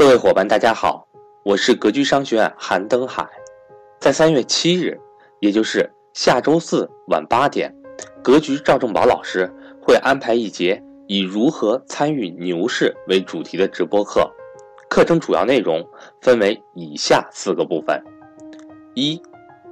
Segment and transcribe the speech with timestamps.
[0.00, 1.06] 各位伙伴，大家好，
[1.44, 3.28] 我是格局商学院韩登海。
[4.00, 4.98] 在三月七日，
[5.40, 7.70] 也就是下周四晚八点，
[8.22, 9.46] 格局赵正宝老师
[9.78, 14.26] 会安排一节以如何参与牛市为主题的直播课。
[14.88, 15.86] 课程主要内容
[16.22, 18.02] 分为以下四个部分：
[18.94, 19.20] 一、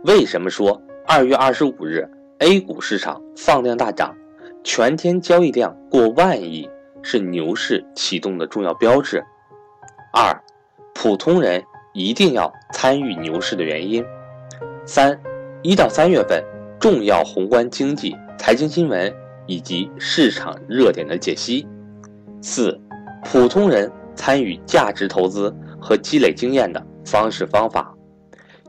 [0.05, 2.07] 为什么说二月二十五日
[2.41, 4.15] A 股市场放量大涨，
[4.63, 6.69] 全天交易量过万亿
[7.03, 9.25] 是牛市启动的重要标志？
[10.21, 10.37] 二，
[10.97, 14.05] 普通人一定要参与牛市的原因。
[14.85, 15.17] 三，
[15.63, 16.43] 一到三月份
[16.81, 19.15] 重要宏观经济、财经新闻
[19.47, 21.69] 以及市场热点的解析。
[22.43, 22.77] 四，
[23.27, 27.95] 普通人参与价值投资和积累经验的方式方法。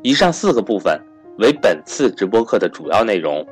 [0.03, 1.01] 以上四个部分
[1.39, 3.43] 为本次直播课的主要内容。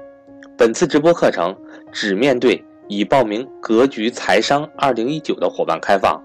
[0.55, 1.57] 本次直播课程
[1.91, 6.21] 只面对已报名“格局财商二零一九”的伙伴开放。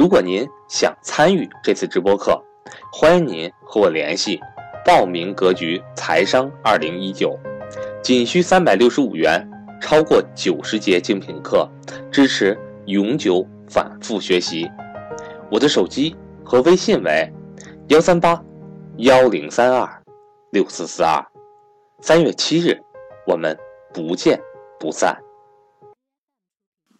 [0.00, 2.42] 如果您想参与这次直播课，
[2.90, 4.40] 欢迎您和我联系，
[4.82, 7.38] 报名格局财商二零一九，
[8.02, 9.46] 仅需三百六十五元，
[9.78, 11.68] 超过九十节精品课，
[12.10, 14.66] 支持永久反复学习。
[15.50, 17.30] 我的手机和微信为
[17.88, 18.42] 幺三八
[18.96, 20.02] 幺零三二
[20.50, 21.22] 六四四二。
[22.00, 22.80] 三月七日，
[23.26, 23.54] 我们
[23.92, 24.40] 不见
[24.78, 25.14] 不散。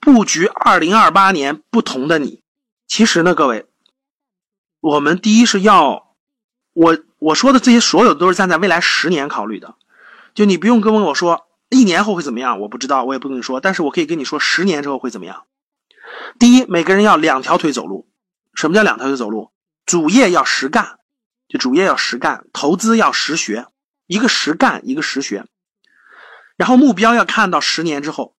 [0.03, 2.43] 布局二零二八年不同的你。
[2.91, 3.67] 其实呢，各位，
[4.81, 6.17] 我们第一是要
[6.73, 9.77] 我我说的这些所有都是站在未来十年考虑的，
[10.35, 15.47] 就你不用跟我说一年后会怎么样，我不知道，我也不跟你说，但是我可以跟你说十年之后会怎么样。
[16.41, 18.09] 第一，每个人要两条腿走路。
[18.55, 19.53] 什么叫两条腿走路？
[19.87, 20.99] 主业要实干，
[21.47, 23.69] 就主业要实干，投资要实学，
[24.09, 25.47] 一个实干，一个实学。
[26.57, 28.35] 然后目标要看到十年之后，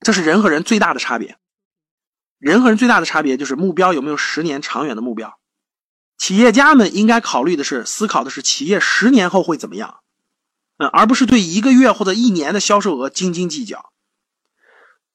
[0.00, 1.36] 这是人和人最大的差别。
[2.46, 5.36] 人和人最大的差别就是目标有没有十年长远的目标。
[6.16, 9.96] 企业家们应该考虑的是，思考的是企业十年后会怎么样，
[10.78, 13.90] 嗯，而不是对一个月或者一年的销售额斤斤计较。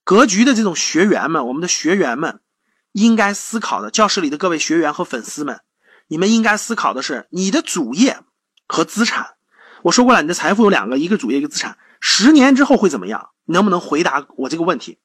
[0.04, 2.42] 格局的这种学员们，我们的学员们
[2.92, 5.62] 应该思考的，教室里的各位学员和粉丝们，
[6.08, 8.20] 你们应该思考的是你的主业
[8.68, 9.36] 和资产。
[9.84, 11.78] 我说过了，你的财富有两个，一个主业，一个资产。
[12.02, 13.30] 十年之后会怎么样？
[13.46, 15.00] 能不能回答我这个问题？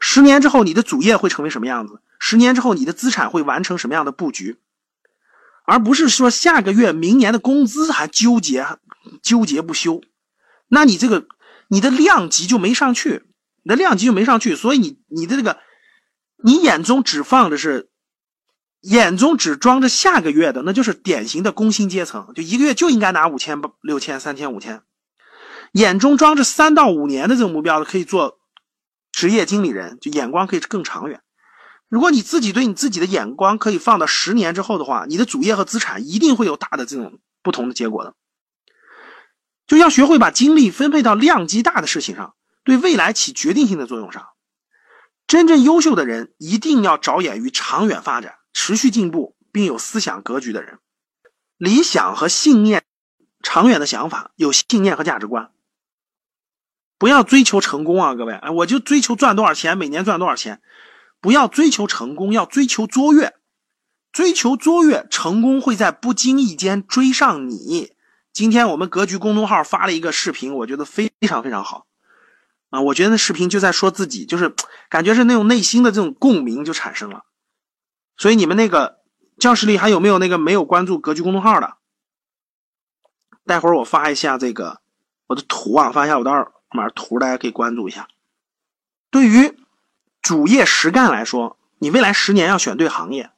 [0.00, 2.00] 十年之后，你的主业会成为什么样子？
[2.18, 4.58] 十年之后，你的资产会完成什么样的布局？
[5.64, 8.66] 而不是说下个月、明年的工资还纠结、
[9.20, 10.00] 纠结不休，
[10.68, 11.26] 那你这个
[11.68, 13.24] 你的量级就没上去，
[13.64, 15.58] 你的量级就没上去，所以你你的这个，
[16.42, 17.88] 你眼中只放的是，
[18.82, 24.82] 眼中只装着下个月的，那就是典型的工薪阶层，就一个月就应该拿五千、六千、三千、五千，
[25.72, 28.35] 眼中装着三到五年的这个目标的，可以做。
[29.16, 31.22] 职业经理人就眼光可以更长远。
[31.88, 38.14] 如果你自己对你自己的眼光可以放到十年之后的话，你的主业和资产一定会有大的这种不同的结果的。
[39.66, 44.28] 就要学会把精力分配到量级大的事情上，对未来起决定性的作用上。
[45.26, 50.78] 真正优秀的人一定要着眼于长远发展、持续进步，并有思想格局的人，
[51.56, 52.82] 理想和信念、
[53.42, 55.52] 长远的想法，有信念和价值观。
[56.98, 58.32] 不要追求成功啊，各位！
[58.34, 60.60] 哎，我就追求赚多少钱，每年赚多少钱。
[61.20, 63.34] 不要追求成功，要追求卓越。
[64.12, 67.92] 追求卓越，成功会在不经意间追上你。
[68.32, 71.86] 今天我们格局公众号发了一个视频，我觉得非常非常好
[72.70, 72.80] 啊！
[72.80, 74.54] 我觉得那视频就在说自己，就是
[74.88, 77.24] 感觉是那种内心的这种共鸣就产生了。
[78.16, 79.00] 所以你们那个
[79.38, 81.76] 教室里还有没有那个没有关注格局公众号的？
[83.44, 84.80] 待会儿我发一下这个
[85.26, 86.52] 我的图啊，发一下我的。
[86.76, 88.06] 码图大家可以关注一下。
[89.10, 89.56] 对于
[90.22, 93.30] 主业实干来说，你未来十年要选对行业，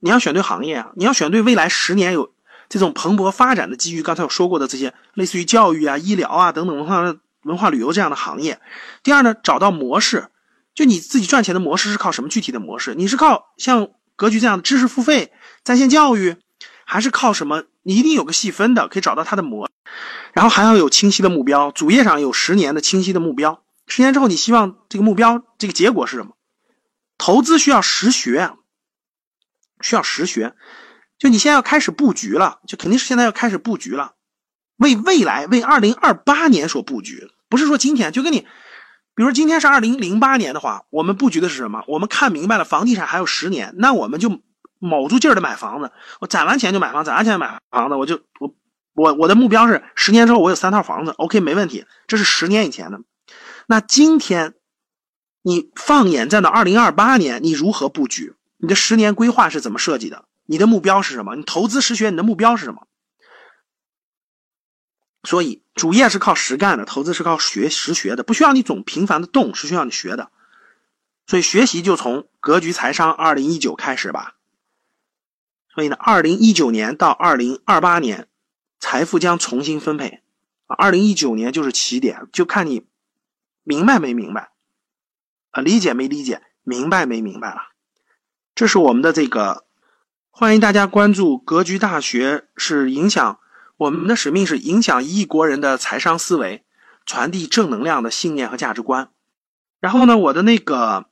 [0.00, 2.32] 你要选对行业啊，你要选对未来十年有
[2.68, 4.02] 这种蓬勃发展的机遇。
[4.02, 8.60] 刚才我说过的这些，类似于教育啊、医疗啊等等文化文化旅游这样的行业。
[9.02, 10.28] 第二呢，找到模式，
[10.74, 12.94] 就你自己赚钱的模式是靠什么具体的模式？
[12.94, 16.36] 你是靠像格局这样的知识付费、在线教育，
[16.84, 17.64] 还是靠什么？
[17.86, 19.70] 你一定有个细分的，可以找到它的模。
[20.32, 23.62] 然后还要有清晰的目标，主页上有十年的清晰的目标。
[23.86, 26.32] 十年之后，你希望这个目标这个结果是什么？
[27.16, 28.56] 投资需要实学，
[29.80, 30.54] 需要实学。
[31.16, 34.14] 就你现在要开始布局了，就肯定是现在要开始布局了，
[34.78, 37.30] 为未来，为二零二八年所布局。
[37.48, 38.40] 不是说今天就跟你，
[39.14, 41.84] 比如今天是二零零八年的话，我们布局的是什么？
[41.86, 44.42] 我们看明白了，房地产还有十年，那我们就
[44.86, 45.92] 卯住劲儿的买房子。
[46.20, 48.54] 我攒完钱就买房，攒完钱买房子，我就我。
[48.98, 51.84] 我我的目标是十年之后我有三套房子，OK 没问题。
[52.06, 52.98] 这是十年以前的。
[53.66, 54.54] 那今天，
[55.42, 58.32] 你放眼站到二零二八年，你如何布局？
[58.56, 60.24] 你的十年规划是怎么设计的？
[60.46, 61.36] 你的目标是什么？
[61.36, 62.86] 你投资实学，你的目标是什么？
[65.24, 70.30] 所以主业是靠实干的，投资是靠学实学的，不需要你总频繁的动，是需要你学的。
[71.26, 74.35] 所以学习就从格局财商二零一九开始吧。
[75.76, 78.28] 所以呢，二零一九年到二零二八年，
[78.80, 80.22] 财富将重新分配
[80.68, 80.74] 啊。
[80.78, 82.86] 二零一九年就是起点，就看你
[83.62, 84.52] 明白没明白
[85.50, 87.60] 啊，理解没理解，明白没明白了。
[88.54, 89.64] 这是我们的这个，
[90.30, 93.38] 欢迎大家关注格局大学，是影响
[93.76, 96.64] 我们的使命是影响一亿国人的财商思维，
[97.04, 99.10] 传递正能量的信念和价值观。
[99.78, 101.04] 然后呢，我的那个。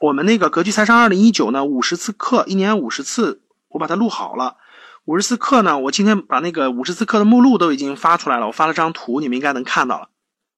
[0.00, 3.40] 我们那个格局财商二零一九呢，五十次课，一年五十次，
[3.74, 4.56] 我把它录好了。
[5.04, 10.08] 五十四课呢，我今天把那个五十四课的目录都已经发出来了，我发了张图，你们应该能看到了。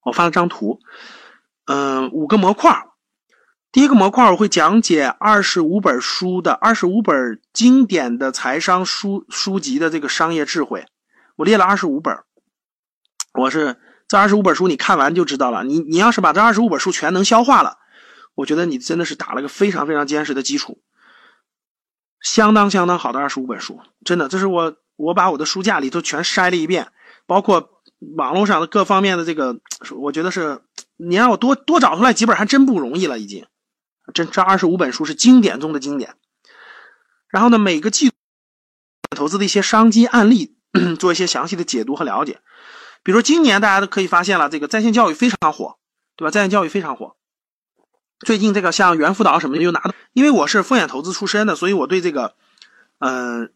[0.03, 0.79] 我发了张图，
[1.65, 2.85] 嗯，五个模块。
[3.71, 10.85] 第一个模块我会讲解二十五本书的二十五本经典的财商书书籍的这个商业智慧，
[11.35, 12.15] 我列了二十五本。
[13.33, 13.77] 我是
[14.07, 15.63] 这二十五本书你看完就知道了。
[15.63, 17.77] 你你要是把这二十五本书全能消化了。
[18.35, 20.79] 我觉得你真的是打了个非常非常坚实的基础，
[22.21, 26.87] 相当相当好的二十五本书，真的，这是我我把我的书架里头全筛了一遍，
[27.25, 27.69] 包括
[28.15, 29.59] 网络上的各方面的这个，
[29.95, 30.61] 我觉得是
[30.97, 33.45] 你让我多多找出来几本还真不容易了，已经，
[34.13, 36.15] 这这二十五本书是经典中的经典。
[37.29, 38.15] 然后呢，每个季度
[39.15, 40.55] 投资的一些商机案例，
[40.97, 42.39] 做一些详细的解读和了解。
[43.03, 45.77] 比如今年大家都可以发现了，这个在线教育非常火，
[46.15, 46.31] 对吧？
[46.31, 47.16] 在线教育非常火。
[48.19, 52.35] 最近这个像猿辅导什么的又拿到，因为我是风险投资出身的，所以我对这个，
[52.99, 53.51] 嗯，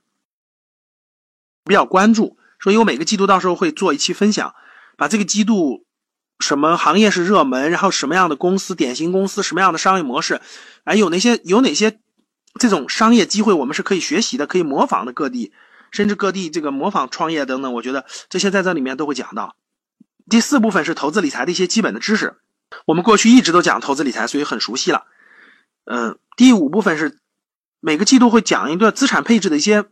[1.64, 2.38] 比较关注。
[2.60, 4.54] 所以我每个季度到时候会做一期分享，
[4.98, 5.86] 把这个季度
[6.40, 10.40] 什么行业是热门，然后什么样的公司、典型公司、什么样的商业模式，
[10.84, 12.00] 哎，有哪些有哪些
[12.60, 15.52] 这种商业机会我们是可以学习的、可以模仿的，各地
[15.90, 19.56] 甚至各地这个模仿创业等等，我觉得这些在这里面都会讲到。
[20.30, 22.38] 第四部分是投资理财的一些基本的知识。
[22.86, 25.06] 我们过去一直都讲投资理财，所以很熟悉了。
[25.86, 27.20] 嗯，第五部分是
[27.80, 29.86] 每个季度会讲一段资产配置的一些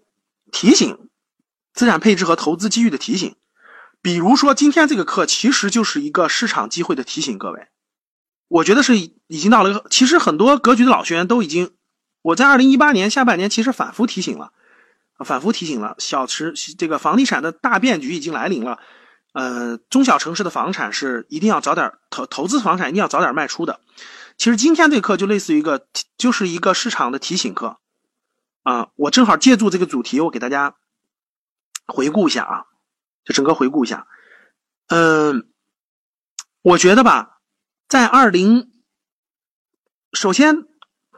[0.52, 1.10] 提醒，
[1.74, 3.36] 资产配置和投资机遇的提醒。
[4.02, 7.68] 比如说今天这个课其实就是一个市场机会的提醒，各位，
[8.48, 9.86] 我觉得是已经到了一个。
[9.90, 11.72] 其实很多格局的老学员都已经，
[12.22, 14.54] 我在二零一八年下半年其实反复提醒了，
[15.26, 18.80] 反复提醒了，小池这个房地产的大变局已经来临了。
[19.31, 23.80] 呃，中小城市的房产是一定要早点投投资，房产一定要早点卖出的。
[24.38, 25.86] 其实今天这课就类似于一个，
[26.18, 27.78] 就是一个市场的提醒课
[28.64, 28.88] 啊。
[28.96, 30.76] 我正好借助这个主题，我给大家
[31.86, 32.66] 回顾一下啊，
[33.24, 34.08] 就整个回顾一下。
[34.88, 35.48] 嗯，
[36.64, 37.38] 我觉得吧，
[37.88, 38.72] 在二零，
[40.14, 40.66] 首先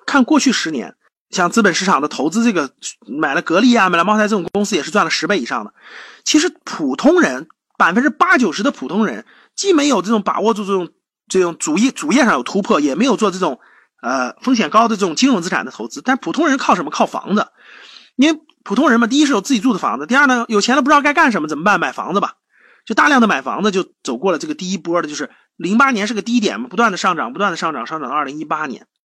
[0.06, 0.98] 看过去十年，
[1.30, 2.74] 像资本市场的投资，这个
[3.08, 5.74] 买了格力啊，买了茅台这种公司，也是赚了十倍以上的。
[6.26, 7.48] 其实普通人。
[7.82, 9.26] 百分之八九十的普通人
[9.56, 10.90] 既没有这种把握住这种
[11.28, 13.60] 这种主业主业上有突破，也没有做这种
[14.04, 16.04] 呃风险高的这种金融资产的投资。
[16.06, 16.92] 但普通人靠什么？
[16.92, 17.48] 靠房子。
[18.18, 21.80] 因为普通人嘛，第一是有自己住的房子，第二呢，有钱了不知道该干什么，怎么办？
[21.80, 22.34] 买房子吧，
[22.86, 28.86] 就大量的买房子，就走过了这个第一波的，就是零八年是个低点嘛，不断的上涨，不断的上涨，上涨到二零一八年。